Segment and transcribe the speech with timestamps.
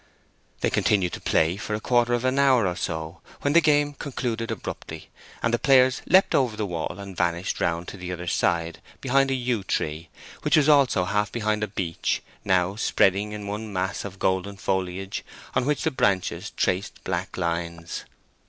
[0.61, 4.49] They continued playing for a quarter of an hour or so, when the game concluded
[4.49, 5.09] abruptly,
[5.43, 9.29] and the players leapt over the wall and vanished round to the other side behind
[9.29, 10.09] a yew tree,
[10.41, 15.23] which was also half behind a beech, now spreading in one mass of golden foliage,
[15.53, 18.03] on which the branches traced black lines.